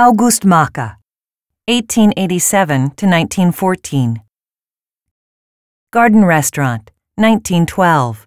[0.00, 0.94] August Macke,
[1.66, 4.22] 1887 to 1914.
[5.90, 8.24] Garden Restaurant, 1912.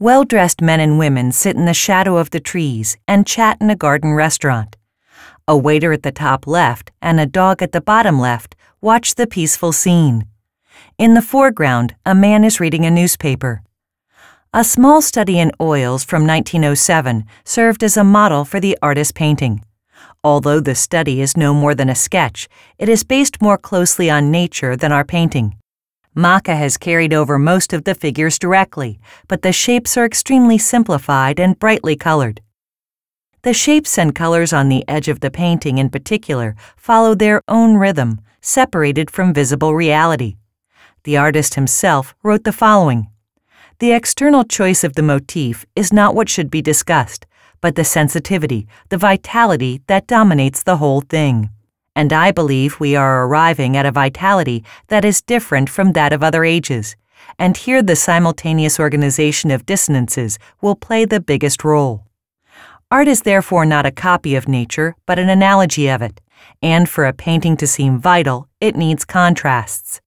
[0.00, 3.70] Well dressed men and women sit in the shadow of the trees and chat in
[3.70, 4.76] a garden restaurant.
[5.46, 9.28] A waiter at the top left and a dog at the bottom left watch the
[9.28, 10.26] peaceful scene.
[10.98, 13.62] In the foreground, a man is reading a newspaper.
[14.52, 19.62] A small study in oils from 1907 served as a model for the artist's painting.
[20.24, 22.48] Although the study is no more than a sketch,
[22.78, 25.56] it is based more closely on nature than our painting.
[26.14, 31.40] Macke has carried over most of the figures directly, but the shapes are extremely simplified
[31.40, 32.42] and brightly colored.
[33.42, 37.76] The shapes and colors on the edge of the painting in particular follow their own
[37.76, 40.36] rhythm, separated from visible reality.
[41.04, 43.08] The artist himself wrote the following
[43.80, 47.26] The external choice of the motif is not what should be discussed,
[47.62, 51.48] but the sensitivity, the vitality that dominates the whole thing.
[51.96, 56.22] And I believe we are arriving at a vitality that is different from that of
[56.22, 56.96] other ages,
[57.38, 62.04] and here the simultaneous organization of dissonances will play the biggest role.
[62.90, 66.20] Art is therefore not a copy of nature, but an analogy of it,
[66.60, 70.00] and for a painting to seem vital, it needs contrasts.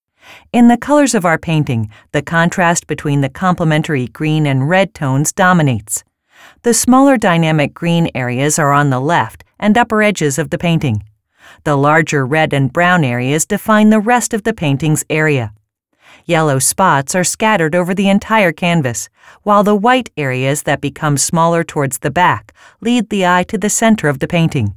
[0.51, 5.31] In the colors of our painting, the contrast between the complementary green and red tones
[5.31, 6.03] dominates.
[6.63, 11.03] The smaller dynamic green areas are on the left and upper edges of the painting.
[11.63, 15.53] The larger red and brown areas define the rest of the painting's area.
[16.25, 19.09] Yellow spots are scattered over the entire canvas,
[19.43, 23.69] while the white areas that become smaller towards the back lead the eye to the
[23.69, 24.75] center of the painting.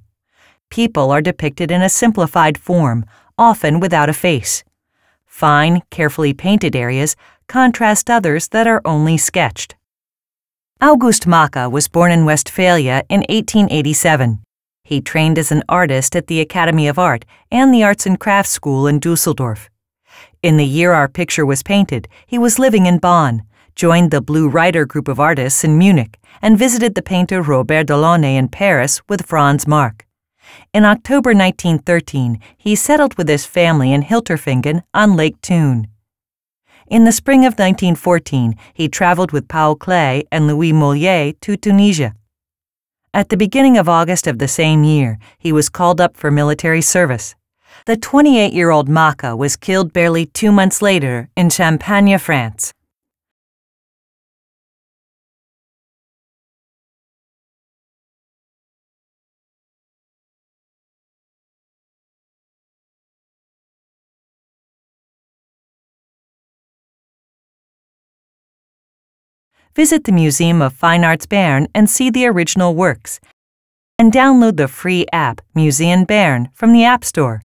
[0.69, 3.07] People are depicted in a simplified form,
[3.39, 4.63] often without a face.
[5.25, 9.75] Fine, carefully painted areas contrast others that are only sketched.
[10.81, 14.39] August Macke was born in Westphalia in 1887.
[14.85, 18.53] He trained as an artist at the Academy of Art and the Arts and Crafts
[18.53, 19.69] School in Dusseldorf.
[20.41, 23.43] In the year our picture was painted, he was living in Bonn,
[23.75, 28.37] joined the Blue Rider group of artists in Munich, and visited the painter Robert Delaunay
[28.37, 30.07] in Paris with Franz Marc.
[30.73, 35.89] In October 1913, he settled with his family in Hilterfingen on Lake Thun.
[36.91, 42.15] In the spring of 1914, he traveled with Paul Klee and Louis Moilliet to Tunisia.
[43.13, 46.81] At the beginning of August of the same year, he was called up for military
[46.81, 47.35] service.
[47.85, 52.73] The 28 year old Macke was killed barely two months later in Champagne, France.
[69.75, 73.21] Visit the Museum of Fine Arts Bern and see the original works.
[73.99, 77.43] And download the free app Museum Bern from the App Store.